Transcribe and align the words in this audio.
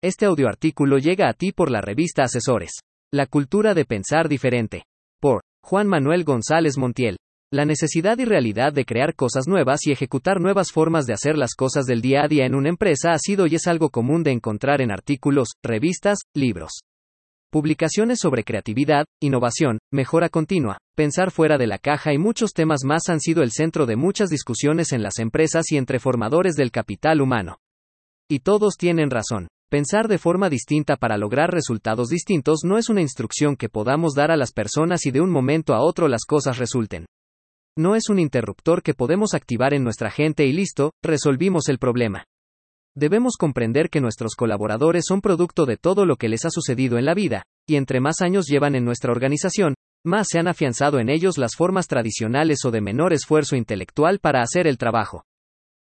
Este 0.00 0.26
audioartículo 0.26 0.98
llega 0.98 1.28
a 1.28 1.32
ti 1.32 1.50
por 1.50 1.72
la 1.72 1.80
revista 1.80 2.22
Asesores. 2.22 2.70
La 3.12 3.26
cultura 3.26 3.74
de 3.74 3.84
pensar 3.84 4.28
diferente. 4.28 4.84
Por 5.20 5.42
Juan 5.64 5.88
Manuel 5.88 6.22
González 6.22 6.78
Montiel. 6.78 7.16
La 7.52 7.64
necesidad 7.64 8.16
y 8.18 8.24
realidad 8.24 8.72
de 8.72 8.84
crear 8.84 9.16
cosas 9.16 9.48
nuevas 9.48 9.80
y 9.88 9.90
ejecutar 9.90 10.40
nuevas 10.40 10.70
formas 10.70 11.06
de 11.06 11.14
hacer 11.14 11.36
las 11.36 11.56
cosas 11.56 11.84
del 11.84 12.00
día 12.00 12.22
a 12.22 12.28
día 12.28 12.46
en 12.46 12.54
una 12.54 12.68
empresa 12.68 13.10
ha 13.10 13.18
sido 13.18 13.48
y 13.48 13.56
es 13.56 13.66
algo 13.66 13.90
común 13.90 14.22
de 14.22 14.30
encontrar 14.30 14.82
en 14.82 14.92
artículos, 14.92 15.48
revistas, 15.64 16.18
libros. 16.32 16.82
Publicaciones 17.50 18.20
sobre 18.20 18.44
creatividad, 18.44 19.04
innovación, 19.20 19.78
mejora 19.92 20.28
continua, 20.28 20.78
pensar 20.94 21.32
fuera 21.32 21.58
de 21.58 21.66
la 21.66 21.78
caja 21.78 22.12
y 22.12 22.18
muchos 22.18 22.52
temas 22.52 22.84
más 22.84 23.08
han 23.08 23.18
sido 23.18 23.42
el 23.42 23.50
centro 23.50 23.84
de 23.84 23.96
muchas 23.96 24.28
discusiones 24.28 24.92
en 24.92 25.02
las 25.02 25.18
empresas 25.18 25.72
y 25.72 25.76
entre 25.76 25.98
formadores 25.98 26.54
del 26.54 26.70
capital 26.70 27.20
humano. 27.20 27.56
Y 28.30 28.40
todos 28.40 28.76
tienen 28.76 29.10
razón. 29.10 29.48
Pensar 29.70 30.08
de 30.08 30.16
forma 30.16 30.48
distinta 30.48 30.96
para 30.96 31.18
lograr 31.18 31.50
resultados 31.50 32.08
distintos 32.08 32.60
no 32.64 32.78
es 32.78 32.88
una 32.88 33.02
instrucción 33.02 33.54
que 33.54 33.68
podamos 33.68 34.14
dar 34.14 34.30
a 34.30 34.36
las 34.38 34.50
personas 34.50 35.04
y 35.04 35.10
de 35.10 35.20
un 35.20 35.30
momento 35.30 35.74
a 35.74 35.80
otro 35.80 36.08
las 36.08 36.24
cosas 36.24 36.56
resulten. 36.56 37.04
No 37.76 37.94
es 37.94 38.08
un 38.08 38.18
interruptor 38.18 38.82
que 38.82 38.94
podemos 38.94 39.34
activar 39.34 39.74
en 39.74 39.84
nuestra 39.84 40.10
gente 40.10 40.46
y 40.46 40.52
listo, 40.52 40.92
resolvimos 41.02 41.68
el 41.68 41.78
problema. 41.78 42.24
Debemos 42.96 43.36
comprender 43.36 43.90
que 43.90 44.00
nuestros 44.00 44.36
colaboradores 44.36 45.04
son 45.06 45.20
producto 45.20 45.66
de 45.66 45.76
todo 45.76 46.06
lo 46.06 46.16
que 46.16 46.30
les 46.30 46.46
ha 46.46 46.50
sucedido 46.50 46.96
en 46.96 47.04
la 47.04 47.12
vida, 47.12 47.42
y 47.68 47.76
entre 47.76 48.00
más 48.00 48.22
años 48.22 48.46
llevan 48.46 48.74
en 48.74 48.86
nuestra 48.86 49.12
organización, 49.12 49.74
más 50.02 50.28
se 50.30 50.38
han 50.38 50.48
afianzado 50.48 50.98
en 50.98 51.10
ellos 51.10 51.36
las 51.36 51.54
formas 51.54 51.88
tradicionales 51.88 52.64
o 52.64 52.70
de 52.70 52.80
menor 52.80 53.12
esfuerzo 53.12 53.54
intelectual 53.54 54.18
para 54.18 54.40
hacer 54.40 54.66
el 54.66 54.78
trabajo. 54.78 55.24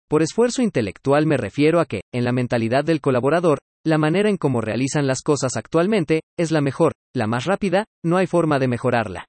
Por 0.09 0.23
esfuerzo 0.23 0.63
intelectual 0.63 1.27
me 1.27 1.37
refiero 1.37 1.81
a 1.81 1.87
que, 1.87 2.03
en 2.13 2.25
la 2.25 2.33
mentalidad 2.33 2.85
del 2.85 3.01
colaborador, 3.01 3.59
la 3.85 3.99
manera 3.99 4.31
en 4.31 4.37
cómo 4.37 4.61
realizan 4.61 5.07
las 5.07 5.23
cosas 5.23 5.57
actualmente, 5.57 6.23
es 6.39 6.53
la 6.53 6.61
mejor, 6.61 6.93
la 7.15 7.27
más 7.27 7.47
rápida, 7.47 7.87
no 8.05 8.17
hay 8.17 8.27
forma 8.27 8.59
de 8.59 8.69
mejorarla. 8.69 9.27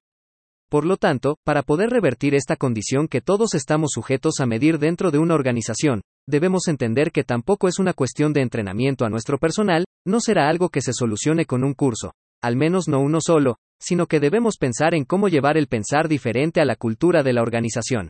Por 0.70 0.86
lo 0.86 0.96
tanto, 0.96 1.36
para 1.44 1.62
poder 1.62 1.90
revertir 1.90 2.34
esta 2.34 2.56
condición 2.56 3.08
que 3.08 3.20
todos 3.20 3.54
estamos 3.54 3.90
sujetos 3.92 4.40
a 4.40 4.46
medir 4.46 4.78
dentro 4.78 5.10
de 5.10 5.18
una 5.18 5.34
organización, 5.34 6.02
debemos 6.26 6.68
entender 6.68 7.10
que 7.10 7.24
tampoco 7.24 7.68
es 7.68 7.78
una 7.78 7.92
cuestión 7.92 8.32
de 8.32 8.42
entrenamiento 8.42 9.04
a 9.04 9.10
nuestro 9.10 9.38
personal, 9.38 9.84
no 10.06 10.20
será 10.20 10.48
algo 10.48 10.68
que 10.68 10.82
se 10.82 10.92
solucione 10.92 11.46
con 11.46 11.64
un 11.64 11.74
curso, 11.74 12.12
al 12.42 12.56
menos 12.56 12.88
no 12.88 13.00
uno 13.00 13.20
solo, 13.20 13.56
sino 13.80 14.06
que 14.06 14.20
debemos 14.20 14.56
pensar 14.56 14.94
en 14.94 15.04
cómo 15.04 15.28
llevar 15.28 15.56
el 15.56 15.66
pensar 15.66 16.08
diferente 16.08 16.60
a 16.60 16.64
la 16.64 16.76
cultura 16.76 17.22
de 17.22 17.32
la 17.32 17.42
organización. 17.42 18.08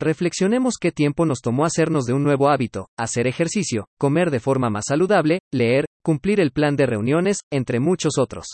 Reflexionemos 0.00 0.74
qué 0.80 0.90
tiempo 0.90 1.24
nos 1.24 1.40
tomó 1.40 1.64
hacernos 1.64 2.04
de 2.04 2.14
un 2.14 2.24
nuevo 2.24 2.48
hábito, 2.48 2.88
hacer 2.98 3.28
ejercicio, 3.28 3.86
comer 3.98 4.30
de 4.30 4.40
forma 4.40 4.68
más 4.68 4.86
saludable, 4.88 5.38
leer, 5.52 5.86
cumplir 6.04 6.40
el 6.40 6.50
plan 6.50 6.74
de 6.74 6.86
reuniones, 6.86 7.40
entre 7.52 7.78
muchos 7.78 8.18
otros. 8.18 8.46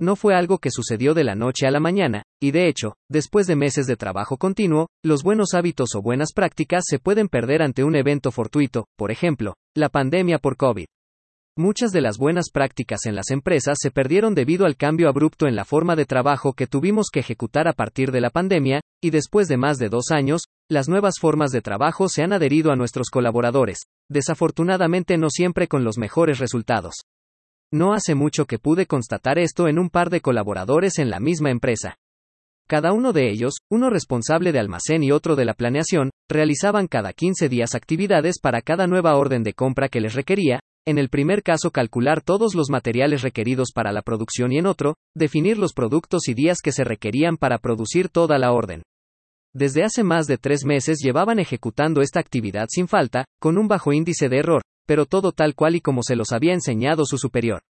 No 0.00 0.16
fue 0.16 0.34
algo 0.34 0.58
que 0.58 0.70
sucedió 0.70 1.12
de 1.12 1.24
la 1.24 1.34
noche 1.34 1.66
a 1.66 1.70
la 1.70 1.80
mañana, 1.80 2.22
y 2.40 2.52
de 2.52 2.68
hecho, 2.68 2.94
después 3.10 3.46
de 3.46 3.56
meses 3.56 3.86
de 3.86 3.96
trabajo 3.96 4.38
continuo, 4.38 4.86
los 5.04 5.22
buenos 5.22 5.54
hábitos 5.54 5.90
o 5.94 6.02
buenas 6.02 6.32
prácticas 6.32 6.84
se 6.86 6.98
pueden 6.98 7.28
perder 7.28 7.62
ante 7.62 7.84
un 7.84 7.96
evento 7.96 8.30
fortuito, 8.30 8.86
por 8.96 9.10
ejemplo, 9.10 9.54
la 9.76 9.90
pandemia 9.90 10.38
por 10.38 10.56
COVID. 10.56 10.86
Muchas 11.56 11.90
de 11.90 12.00
las 12.00 12.16
buenas 12.16 12.50
prácticas 12.52 13.06
en 13.06 13.16
las 13.16 13.30
empresas 13.30 13.76
se 13.80 13.90
perdieron 13.90 14.34
debido 14.34 14.66
al 14.66 14.76
cambio 14.76 15.08
abrupto 15.08 15.48
en 15.48 15.56
la 15.56 15.64
forma 15.64 15.96
de 15.96 16.06
trabajo 16.06 16.52
que 16.52 16.68
tuvimos 16.68 17.08
que 17.12 17.20
ejecutar 17.20 17.66
a 17.66 17.72
partir 17.72 18.12
de 18.12 18.20
la 18.20 18.30
pandemia, 18.30 18.80
y 19.02 19.10
después 19.10 19.48
de 19.48 19.56
más 19.56 19.76
de 19.78 19.88
dos 19.88 20.12
años, 20.12 20.42
las 20.70 20.88
nuevas 20.88 21.18
formas 21.20 21.50
de 21.50 21.60
trabajo 21.60 22.08
se 22.08 22.22
han 22.22 22.32
adherido 22.32 22.70
a 22.70 22.76
nuestros 22.76 23.10
colaboradores, 23.10 23.80
desafortunadamente 24.08 25.18
no 25.18 25.28
siempre 25.28 25.66
con 25.66 25.82
los 25.82 25.98
mejores 25.98 26.38
resultados. 26.38 26.94
No 27.72 27.94
hace 27.94 28.14
mucho 28.14 28.46
que 28.46 28.58
pude 28.58 28.86
constatar 28.86 29.38
esto 29.38 29.66
en 29.66 29.80
un 29.80 29.90
par 29.90 30.08
de 30.08 30.20
colaboradores 30.20 30.98
en 30.98 31.10
la 31.10 31.18
misma 31.18 31.50
empresa. 31.50 31.96
Cada 32.68 32.92
uno 32.92 33.12
de 33.12 33.28
ellos, 33.28 33.54
uno 33.68 33.90
responsable 33.90 34.52
de 34.52 34.60
almacén 34.60 35.02
y 35.02 35.10
otro 35.10 35.34
de 35.34 35.44
la 35.44 35.54
planeación, 35.54 36.10
realizaban 36.28 36.86
cada 36.86 37.12
15 37.12 37.48
días 37.48 37.74
actividades 37.74 38.38
para 38.38 38.62
cada 38.62 38.86
nueva 38.86 39.16
orden 39.16 39.42
de 39.42 39.54
compra 39.54 39.88
que 39.88 40.00
les 40.00 40.14
requería, 40.14 40.60
en 40.90 40.98
el 40.98 41.08
primer 41.08 41.42
caso 41.42 41.70
calcular 41.70 42.20
todos 42.20 42.54
los 42.54 42.68
materiales 42.68 43.22
requeridos 43.22 43.70
para 43.72 43.92
la 43.92 44.02
producción 44.02 44.52
y 44.52 44.58
en 44.58 44.66
otro, 44.66 44.96
definir 45.14 45.56
los 45.56 45.72
productos 45.72 46.28
y 46.28 46.34
días 46.34 46.58
que 46.62 46.72
se 46.72 46.84
requerían 46.84 47.36
para 47.36 47.58
producir 47.58 48.08
toda 48.08 48.38
la 48.38 48.52
orden. 48.52 48.82
Desde 49.54 49.84
hace 49.84 50.04
más 50.04 50.26
de 50.26 50.36
tres 50.36 50.64
meses 50.64 50.98
llevaban 51.02 51.38
ejecutando 51.38 52.02
esta 52.02 52.20
actividad 52.20 52.66
sin 52.68 52.88
falta, 52.88 53.24
con 53.40 53.56
un 53.56 53.68
bajo 53.68 53.92
índice 53.92 54.28
de 54.28 54.38
error, 54.38 54.62
pero 54.86 55.06
todo 55.06 55.32
tal 55.32 55.54
cual 55.54 55.76
y 55.76 55.80
como 55.80 56.02
se 56.02 56.16
los 56.16 56.32
había 56.32 56.52
enseñado 56.52 57.04
su 57.06 57.18
superior. 57.18 57.62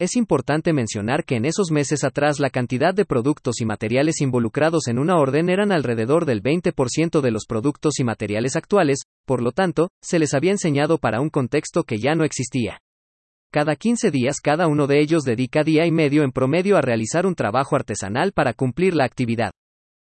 Es 0.00 0.16
importante 0.16 0.72
mencionar 0.72 1.26
que 1.26 1.36
en 1.36 1.44
esos 1.44 1.70
meses 1.70 2.04
atrás 2.04 2.40
la 2.40 2.48
cantidad 2.48 2.94
de 2.94 3.04
productos 3.04 3.60
y 3.60 3.66
materiales 3.66 4.22
involucrados 4.22 4.88
en 4.88 4.98
una 4.98 5.18
orden 5.18 5.50
eran 5.50 5.72
alrededor 5.72 6.24
del 6.24 6.42
20% 6.42 7.20
de 7.20 7.30
los 7.30 7.44
productos 7.44 8.00
y 8.00 8.04
materiales 8.04 8.56
actuales, 8.56 9.00
por 9.26 9.42
lo 9.42 9.52
tanto, 9.52 9.90
se 10.00 10.18
les 10.18 10.32
había 10.32 10.52
enseñado 10.52 10.96
para 10.96 11.20
un 11.20 11.28
contexto 11.28 11.82
que 11.82 11.98
ya 11.98 12.14
no 12.14 12.24
existía. 12.24 12.78
Cada 13.52 13.76
15 13.76 14.10
días 14.10 14.40
cada 14.40 14.68
uno 14.68 14.86
de 14.86 15.02
ellos 15.02 15.24
dedica 15.24 15.64
día 15.64 15.84
y 15.84 15.90
medio 15.90 16.22
en 16.22 16.32
promedio 16.32 16.78
a 16.78 16.80
realizar 16.80 17.26
un 17.26 17.34
trabajo 17.34 17.76
artesanal 17.76 18.32
para 18.32 18.54
cumplir 18.54 18.94
la 18.94 19.04
actividad. 19.04 19.50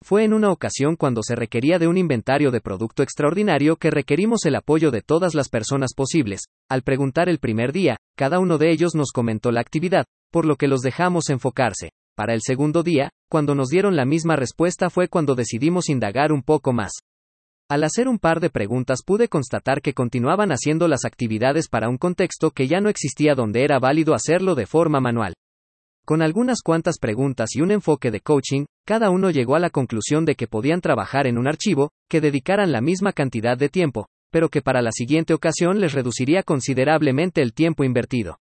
Fue 0.03 0.25
en 0.25 0.33
una 0.33 0.51
ocasión 0.51 0.97
cuando 0.97 1.23
se 1.23 1.37
requería 1.37 1.79
de 1.79 1.87
un 1.87 1.97
inventario 1.97 2.51
de 2.51 2.61
producto 2.61 3.03
extraordinario 3.03 3.77
que 3.77 3.91
requerimos 3.91 4.45
el 4.45 4.57
apoyo 4.57 4.91
de 4.91 5.03
todas 5.03 5.35
las 5.35 5.49
personas 5.49 5.93
posibles. 5.95 6.47
Al 6.69 6.83
preguntar 6.83 7.29
el 7.29 7.39
primer 7.39 7.73
día, 7.73 7.97
cada 8.17 8.41
uno 8.41 8.59
de 8.59 8.73
ellos 8.73 8.95
nos 8.95 9.13
comentó 9.13 9.53
la 9.53 9.61
actividad, 9.61 10.07
por 10.33 10.47
lo 10.47 10.57
que 10.57 10.69
los 10.69 10.81
dejamos 10.81 11.29
enfocarse. 11.29 11.91
Para 12.17 12.35
el 12.35 12.41
segundo 12.43 12.83
día, 12.83 13.11
cuando 13.31 13.55
nos 13.55 13.69
dieron 13.69 13.95
la 13.95 14.05
misma 14.05 14.37
respuesta 14.37 14.91
fue 14.91 15.09
cuando 15.09 15.35
decidimos 15.35 15.89
indagar 15.89 16.33
un 16.33 16.43
poco 16.43 16.73
más. 16.73 16.93
Al 17.69 17.85
hacer 17.85 18.09
un 18.09 18.19
par 18.19 18.41
de 18.41 18.51
preguntas 18.51 19.03
pude 19.07 19.29
constatar 19.29 19.81
que 19.81 19.95
continuaban 19.95 20.51
haciendo 20.51 20.89
las 20.89 21.05
actividades 21.05 21.69
para 21.69 21.89
un 21.89 21.99
contexto 21.99 22.51
que 22.51 22.67
ya 22.67 22.81
no 22.81 22.89
existía 22.89 23.37
donde 23.37 23.63
era 23.63 23.79
válido 23.79 24.15
hacerlo 24.15 24.57
de 24.57 24.67
forma 24.67 25.01
manual. 25.01 25.35
Con 26.11 26.23
algunas 26.23 26.63
cuantas 26.63 26.99
preguntas 26.99 27.51
y 27.55 27.61
un 27.61 27.71
enfoque 27.71 28.11
de 28.11 28.21
coaching, 28.21 28.65
cada 28.85 29.11
uno 29.11 29.31
llegó 29.31 29.55
a 29.55 29.61
la 29.61 29.71
conclusión 29.71 30.25
de 30.25 30.35
que 30.35 30.49
podían 30.49 30.81
trabajar 30.81 31.29
en 31.29 31.39
un 31.39 31.47
archivo, 31.47 31.93
que 32.09 32.21
dedicaran 32.21 32.73
la 32.73 32.81
misma 32.81 33.13
cantidad 33.13 33.57
de 33.57 33.69
tiempo, 33.69 34.09
pero 34.33 34.49
que 34.49 34.61
para 34.61 34.83
la 34.83 34.91
siguiente 34.91 35.35
ocasión 35.35 35.79
les 35.79 35.93
reduciría 35.93 36.43
considerablemente 36.43 37.43
el 37.43 37.53
tiempo 37.53 37.85
invertido. 37.85 38.41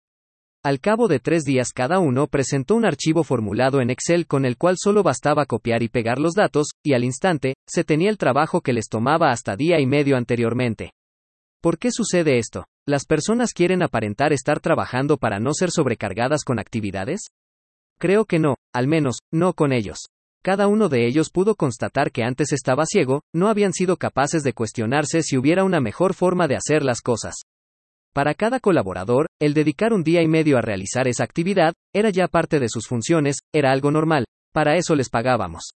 Al 0.62 0.78
cabo 0.78 1.08
de 1.08 1.18
tres 1.18 1.42
días 1.42 1.72
cada 1.74 1.98
uno 1.98 2.28
presentó 2.28 2.76
un 2.76 2.86
archivo 2.86 3.24
formulado 3.24 3.80
en 3.80 3.90
Excel 3.90 4.28
con 4.28 4.44
el 4.44 4.56
cual 4.56 4.76
solo 4.78 5.02
bastaba 5.02 5.44
copiar 5.44 5.82
y 5.82 5.88
pegar 5.88 6.20
los 6.20 6.34
datos, 6.34 6.68
y 6.84 6.92
al 6.92 7.02
instante, 7.02 7.54
se 7.66 7.82
tenía 7.82 8.10
el 8.10 8.16
trabajo 8.16 8.60
que 8.60 8.74
les 8.74 8.86
tomaba 8.88 9.32
hasta 9.32 9.56
día 9.56 9.80
y 9.80 9.86
medio 9.86 10.16
anteriormente. 10.16 10.92
¿Por 11.60 11.78
qué 11.78 11.90
sucede 11.90 12.38
esto? 12.38 12.64
¿Las 12.86 13.06
personas 13.06 13.52
quieren 13.52 13.82
aparentar 13.82 14.32
estar 14.32 14.60
trabajando 14.60 15.16
para 15.16 15.40
no 15.40 15.52
ser 15.52 15.72
sobrecargadas 15.72 16.44
con 16.44 16.60
actividades? 16.60 17.22
Creo 17.98 18.26
que 18.26 18.38
no, 18.38 18.56
al 18.74 18.86
menos, 18.88 19.18
no 19.32 19.54
con 19.54 19.72
ellos. 19.72 19.98
Cada 20.42 20.68
uno 20.68 20.88
de 20.88 21.06
ellos 21.06 21.30
pudo 21.30 21.54
constatar 21.54 22.12
que 22.12 22.22
antes 22.22 22.52
estaba 22.52 22.84
ciego, 22.86 23.22
no 23.34 23.48
habían 23.48 23.72
sido 23.72 23.96
capaces 23.96 24.42
de 24.42 24.52
cuestionarse 24.52 25.22
si 25.22 25.36
hubiera 25.36 25.64
una 25.64 25.80
mejor 25.80 26.14
forma 26.14 26.46
de 26.46 26.56
hacer 26.56 26.84
las 26.84 27.00
cosas. 27.00 27.34
Para 28.12 28.34
cada 28.34 28.60
colaborador, 28.60 29.26
el 29.40 29.54
dedicar 29.54 29.92
un 29.92 30.04
día 30.04 30.22
y 30.22 30.28
medio 30.28 30.56
a 30.56 30.62
realizar 30.62 31.08
esa 31.08 31.24
actividad, 31.24 31.74
era 31.94 32.10
ya 32.10 32.28
parte 32.28 32.60
de 32.60 32.68
sus 32.68 32.86
funciones, 32.86 33.38
era 33.52 33.72
algo 33.72 33.90
normal, 33.90 34.24
para 34.52 34.76
eso 34.76 34.94
les 34.94 35.08
pagábamos. 35.08 35.72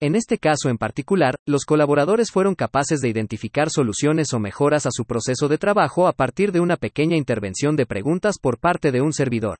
En 0.00 0.14
este 0.14 0.38
caso 0.38 0.68
en 0.68 0.76
particular, 0.76 1.36
los 1.46 1.64
colaboradores 1.64 2.30
fueron 2.30 2.54
capaces 2.54 3.00
de 3.00 3.08
identificar 3.08 3.70
soluciones 3.70 4.32
o 4.34 4.38
mejoras 4.38 4.84
a 4.86 4.90
su 4.92 5.06
proceso 5.06 5.48
de 5.48 5.58
trabajo 5.58 6.06
a 6.06 6.12
partir 6.12 6.52
de 6.52 6.60
una 6.60 6.76
pequeña 6.76 7.16
intervención 7.16 7.76
de 7.76 7.86
preguntas 7.86 8.38
por 8.38 8.58
parte 8.58 8.92
de 8.92 9.00
un 9.00 9.14
servidor. 9.14 9.56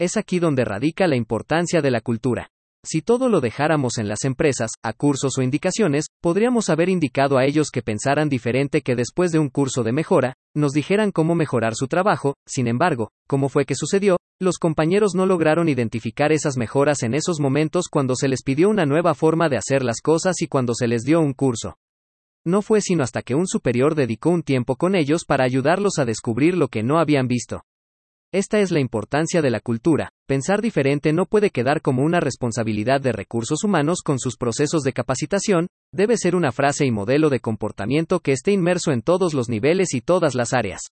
Es 0.00 0.16
aquí 0.16 0.38
donde 0.38 0.64
radica 0.64 1.06
la 1.06 1.14
importancia 1.14 1.82
de 1.82 1.90
la 1.90 2.00
cultura. 2.00 2.48
Si 2.82 3.02
todo 3.02 3.28
lo 3.28 3.42
dejáramos 3.42 3.98
en 3.98 4.08
las 4.08 4.24
empresas, 4.24 4.70
a 4.82 4.94
cursos 4.94 5.36
o 5.36 5.42
indicaciones, 5.42 6.06
podríamos 6.22 6.70
haber 6.70 6.88
indicado 6.88 7.36
a 7.36 7.44
ellos 7.44 7.68
que 7.70 7.82
pensaran 7.82 8.30
diferente 8.30 8.80
que 8.80 8.96
después 8.96 9.30
de 9.30 9.38
un 9.38 9.50
curso 9.50 9.82
de 9.82 9.92
mejora, 9.92 10.36
nos 10.56 10.72
dijeran 10.72 11.12
cómo 11.12 11.34
mejorar 11.34 11.74
su 11.74 11.86
trabajo, 11.86 12.32
sin 12.46 12.66
embargo, 12.66 13.10
¿cómo 13.28 13.50
fue 13.50 13.66
que 13.66 13.74
sucedió? 13.74 14.16
Los 14.40 14.56
compañeros 14.56 15.14
no 15.14 15.26
lograron 15.26 15.68
identificar 15.68 16.32
esas 16.32 16.56
mejoras 16.56 17.02
en 17.02 17.12
esos 17.12 17.38
momentos 17.38 17.88
cuando 17.90 18.14
se 18.16 18.28
les 18.28 18.42
pidió 18.42 18.70
una 18.70 18.86
nueva 18.86 19.12
forma 19.12 19.50
de 19.50 19.58
hacer 19.58 19.84
las 19.84 20.00
cosas 20.00 20.40
y 20.40 20.46
cuando 20.46 20.72
se 20.72 20.88
les 20.88 21.02
dio 21.02 21.20
un 21.20 21.34
curso. 21.34 21.76
No 22.42 22.62
fue 22.62 22.80
sino 22.80 23.04
hasta 23.04 23.20
que 23.20 23.34
un 23.34 23.46
superior 23.46 23.94
dedicó 23.94 24.30
un 24.30 24.44
tiempo 24.44 24.76
con 24.76 24.94
ellos 24.94 25.26
para 25.26 25.44
ayudarlos 25.44 25.98
a 25.98 26.06
descubrir 26.06 26.56
lo 26.56 26.68
que 26.68 26.82
no 26.82 26.98
habían 26.98 27.28
visto. 27.28 27.64
Esta 28.32 28.60
es 28.60 28.70
la 28.70 28.78
importancia 28.78 29.42
de 29.42 29.50
la 29.50 29.58
cultura. 29.58 30.12
Pensar 30.28 30.62
diferente 30.62 31.12
no 31.12 31.26
puede 31.26 31.50
quedar 31.50 31.82
como 31.82 32.04
una 32.04 32.20
responsabilidad 32.20 33.00
de 33.00 33.10
recursos 33.10 33.64
humanos 33.64 34.02
con 34.04 34.20
sus 34.20 34.36
procesos 34.36 34.82
de 34.84 34.92
capacitación, 34.92 35.66
debe 35.92 36.16
ser 36.16 36.36
una 36.36 36.52
frase 36.52 36.86
y 36.86 36.92
modelo 36.92 37.28
de 37.28 37.40
comportamiento 37.40 38.20
que 38.20 38.30
esté 38.30 38.52
inmerso 38.52 38.92
en 38.92 39.02
todos 39.02 39.34
los 39.34 39.48
niveles 39.48 39.94
y 39.94 40.00
todas 40.00 40.36
las 40.36 40.52
áreas. 40.52 40.82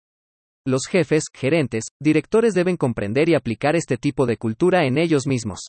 Los 0.67 0.87
jefes, 0.91 1.27
gerentes, 1.33 1.85
directores 2.01 2.55
deben 2.55 2.77
comprender 2.77 3.29
y 3.29 3.37
aplicar 3.37 3.77
este 3.77 3.99
tipo 3.99 4.27
de 4.27 4.37
cultura 4.37 4.85
en 4.85 4.99
ellos 4.99 5.29
mismos. 5.29 5.69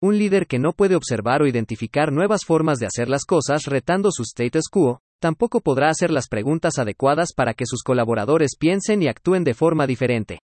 Un 0.00 0.18
líder 0.18 0.46
que 0.46 0.60
no 0.60 0.72
puede 0.72 0.94
observar 0.94 1.42
o 1.42 1.48
identificar 1.48 2.12
nuevas 2.12 2.44
formas 2.44 2.78
de 2.78 2.86
hacer 2.86 3.08
las 3.08 3.24
cosas 3.24 3.64
retando 3.64 4.12
su 4.12 4.22
status 4.22 4.68
quo, 4.70 5.00
tampoco 5.20 5.62
podrá 5.62 5.88
hacer 5.88 6.12
las 6.12 6.28
preguntas 6.28 6.78
adecuadas 6.78 7.32
para 7.34 7.54
que 7.54 7.66
sus 7.66 7.82
colaboradores 7.82 8.52
piensen 8.56 9.02
y 9.02 9.08
actúen 9.08 9.42
de 9.42 9.54
forma 9.54 9.88
diferente. 9.88 10.38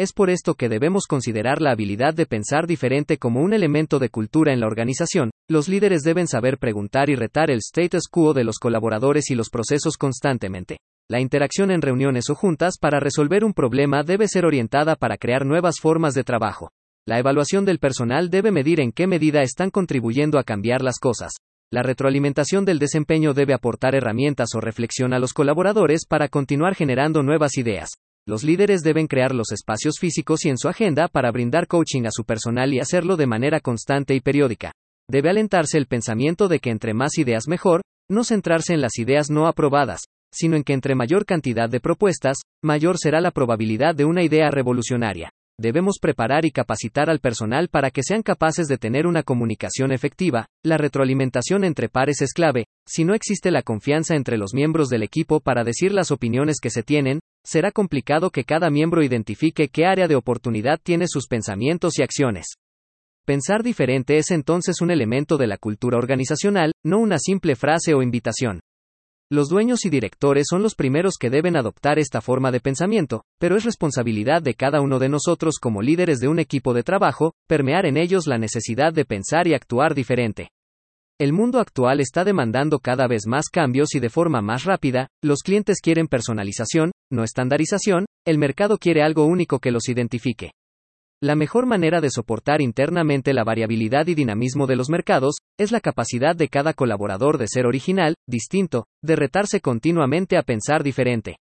Es 0.00 0.14
por 0.14 0.30
esto 0.30 0.54
que 0.54 0.70
debemos 0.70 1.04
considerar 1.06 1.60
la 1.60 1.72
habilidad 1.72 2.14
de 2.14 2.24
pensar 2.24 2.66
diferente 2.66 3.18
como 3.18 3.42
un 3.42 3.52
elemento 3.52 3.98
de 3.98 4.08
cultura 4.08 4.54
en 4.54 4.60
la 4.60 4.66
organización. 4.66 5.30
Los 5.46 5.68
líderes 5.68 6.00
deben 6.00 6.26
saber 6.26 6.56
preguntar 6.56 7.10
y 7.10 7.16
retar 7.16 7.50
el 7.50 7.58
status 7.58 8.08
quo 8.10 8.32
de 8.32 8.42
los 8.42 8.56
colaboradores 8.58 9.30
y 9.30 9.34
los 9.34 9.50
procesos 9.50 9.98
constantemente. 9.98 10.78
La 11.06 11.20
interacción 11.20 11.70
en 11.70 11.82
reuniones 11.82 12.30
o 12.30 12.34
juntas 12.34 12.78
para 12.80 12.98
resolver 12.98 13.44
un 13.44 13.52
problema 13.52 14.02
debe 14.02 14.26
ser 14.26 14.46
orientada 14.46 14.96
para 14.96 15.18
crear 15.18 15.44
nuevas 15.44 15.80
formas 15.82 16.14
de 16.14 16.24
trabajo. 16.24 16.70
La 17.06 17.18
evaluación 17.18 17.66
del 17.66 17.78
personal 17.78 18.30
debe 18.30 18.52
medir 18.52 18.80
en 18.80 18.92
qué 18.92 19.06
medida 19.06 19.42
están 19.42 19.68
contribuyendo 19.68 20.38
a 20.38 20.44
cambiar 20.44 20.80
las 20.80 20.98
cosas. 20.98 21.34
La 21.70 21.82
retroalimentación 21.82 22.64
del 22.64 22.78
desempeño 22.78 23.34
debe 23.34 23.52
aportar 23.52 23.94
herramientas 23.94 24.54
o 24.54 24.62
reflexión 24.62 25.12
a 25.12 25.18
los 25.18 25.34
colaboradores 25.34 26.06
para 26.08 26.28
continuar 26.28 26.74
generando 26.74 27.22
nuevas 27.22 27.58
ideas. 27.58 27.90
Los 28.30 28.44
líderes 28.44 28.82
deben 28.82 29.08
crear 29.08 29.34
los 29.34 29.50
espacios 29.50 29.96
físicos 29.98 30.44
y 30.44 30.50
en 30.50 30.56
su 30.56 30.68
agenda 30.68 31.08
para 31.08 31.32
brindar 31.32 31.66
coaching 31.66 32.04
a 32.06 32.12
su 32.12 32.22
personal 32.22 32.72
y 32.72 32.78
hacerlo 32.78 33.16
de 33.16 33.26
manera 33.26 33.58
constante 33.58 34.14
y 34.14 34.20
periódica. 34.20 34.70
Debe 35.10 35.30
alentarse 35.30 35.76
el 35.76 35.88
pensamiento 35.88 36.46
de 36.46 36.60
que 36.60 36.70
entre 36.70 36.94
más 36.94 37.18
ideas 37.18 37.48
mejor, 37.48 37.82
no 38.08 38.22
centrarse 38.22 38.72
en 38.72 38.82
las 38.82 38.98
ideas 38.98 39.30
no 39.30 39.48
aprobadas, 39.48 40.02
sino 40.32 40.54
en 40.54 40.62
que 40.62 40.74
entre 40.74 40.94
mayor 40.94 41.26
cantidad 41.26 41.68
de 41.68 41.80
propuestas, 41.80 42.36
mayor 42.62 42.98
será 42.98 43.20
la 43.20 43.32
probabilidad 43.32 43.96
de 43.96 44.04
una 44.04 44.22
idea 44.22 44.48
revolucionaria. 44.52 45.32
Debemos 45.60 45.98
preparar 46.00 46.46
y 46.46 46.52
capacitar 46.52 47.10
al 47.10 47.18
personal 47.20 47.68
para 47.68 47.90
que 47.90 48.02
sean 48.02 48.22
capaces 48.22 48.66
de 48.66 48.78
tener 48.78 49.06
una 49.06 49.22
comunicación 49.22 49.92
efectiva. 49.92 50.46
La 50.64 50.78
retroalimentación 50.78 51.64
entre 51.64 51.90
pares 51.90 52.22
es 52.22 52.32
clave. 52.32 52.64
Si 52.86 53.04
no 53.04 53.12
existe 53.12 53.50
la 53.50 53.60
confianza 53.60 54.14
entre 54.14 54.38
los 54.38 54.54
miembros 54.54 54.88
del 54.88 55.02
equipo 55.02 55.38
para 55.40 55.62
decir 55.62 55.92
las 55.92 56.12
opiniones 56.12 56.60
que 56.62 56.70
se 56.70 56.82
tienen, 56.82 57.20
será 57.44 57.72
complicado 57.72 58.30
que 58.30 58.44
cada 58.44 58.70
miembro 58.70 59.02
identifique 59.02 59.68
qué 59.68 59.84
área 59.84 60.08
de 60.08 60.16
oportunidad 60.16 60.80
tiene 60.82 61.04
sus 61.06 61.26
pensamientos 61.26 61.98
y 61.98 62.02
acciones. 62.04 62.46
Pensar 63.26 63.62
diferente 63.62 64.16
es 64.16 64.30
entonces 64.30 64.80
un 64.80 64.90
elemento 64.90 65.36
de 65.36 65.46
la 65.46 65.58
cultura 65.58 65.98
organizacional, 65.98 66.72
no 66.82 67.00
una 67.00 67.18
simple 67.18 67.54
frase 67.54 67.92
o 67.92 68.00
invitación. 68.00 68.60
Los 69.32 69.48
dueños 69.48 69.84
y 69.84 69.90
directores 69.90 70.48
son 70.50 70.60
los 70.60 70.74
primeros 70.74 71.14
que 71.16 71.30
deben 71.30 71.56
adoptar 71.56 72.00
esta 72.00 72.20
forma 72.20 72.50
de 72.50 72.58
pensamiento, 72.58 73.22
pero 73.38 73.56
es 73.56 73.62
responsabilidad 73.62 74.42
de 74.42 74.54
cada 74.54 74.80
uno 74.80 74.98
de 74.98 75.08
nosotros 75.08 75.58
como 75.60 75.82
líderes 75.82 76.18
de 76.18 76.26
un 76.26 76.40
equipo 76.40 76.74
de 76.74 76.82
trabajo, 76.82 77.34
permear 77.46 77.86
en 77.86 77.96
ellos 77.96 78.26
la 78.26 78.38
necesidad 78.38 78.92
de 78.92 79.04
pensar 79.04 79.46
y 79.46 79.54
actuar 79.54 79.94
diferente. 79.94 80.48
El 81.16 81.32
mundo 81.32 81.60
actual 81.60 82.00
está 82.00 82.24
demandando 82.24 82.80
cada 82.80 83.06
vez 83.06 83.28
más 83.28 83.44
cambios 83.48 83.94
y 83.94 84.00
de 84.00 84.10
forma 84.10 84.42
más 84.42 84.64
rápida, 84.64 85.06
los 85.22 85.42
clientes 85.44 85.80
quieren 85.80 86.08
personalización, 86.08 86.90
no 87.08 87.22
estandarización, 87.22 88.06
el 88.26 88.36
mercado 88.36 88.78
quiere 88.78 89.04
algo 89.04 89.26
único 89.26 89.60
que 89.60 89.70
los 89.70 89.88
identifique. 89.88 90.50
La 91.22 91.34
mejor 91.34 91.66
manera 91.66 92.00
de 92.00 92.08
soportar 92.08 92.62
internamente 92.62 93.34
la 93.34 93.44
variabilidad 93.44 94.06
y 94.06 94.14
dinamismo 94.14 94.66
de 94.66 94.76
los 94.76 94.88
mercados, 94.88 95.36
es 95.58 95.70
la 95.70 95.80
capacidad 95.80 96.34
de 96.34 96.48
cada 96.48 96.72
colaborador 96.72 97.36
de 97.36 97.46
ser 97.46 97.66
original, 97.66 98.14
distinto, 98.26 98.86
de 99.02 99.16
retarse 99.16 99.60
continuamente 99.60 100.38
a 100.38 100.42
pensar 100.42 100.82
diferente. 100.82 101.36